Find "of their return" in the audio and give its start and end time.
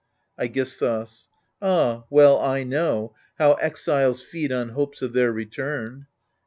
5.03-6.07